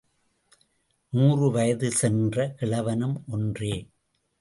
[1.13, 3.73] நூறு வயது சென்ற கிழவனும் ஒன்றே.